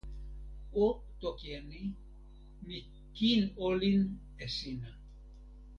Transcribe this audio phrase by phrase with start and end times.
[0.83, 0.87] o
[1.19, 1.81] toki e ni:
[2.65, 2.77] mi
[3.15, 4.01] kin olin
[4.43, 4.89] e sina.